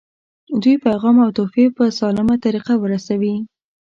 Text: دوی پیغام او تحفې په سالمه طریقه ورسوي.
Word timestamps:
دوی 0.61 0.75
پیغام 0.85 1.15
او 1.25 1.29
تحفې 1.37 1.65
په 1.77 1.83
سالمه 1.99 2.35
طریقه 2.45 2.73
ورسوي. 2.79 3.35